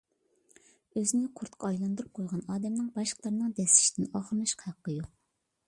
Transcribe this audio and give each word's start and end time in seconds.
ئۆزىنى 1.01 1.27
قۇرتقا 1.39 1.69
ئايلاندۇرۇپ 1.69 2.17
قويغان 2.19 2.41
ئادەمنىڭ 2.55 2.89
باشقىلارنىڭ 2.97 3.55
دەسسىشىدىن 3.61 4.09
ئاغرىنىشقا 4.13 4.71
ھەققى 4.73 5.01
يوق. 5.01 5.17